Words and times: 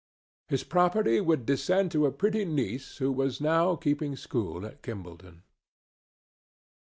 His 0.47 0.63
property 0.63 1.21
would 1.21 1.45
descend 1.45 1.91
to 1.91 2.07
a 2.07 2.11
pretty 2.11 2.43
niece 2.43 2.97
who 2.97 3.11
was 3.11 3.39
now 3.39 3.75
keeping 3.75 4.15
school 4.15 4.65
in 4.65 4.75
Kimballton. 4.77 5.43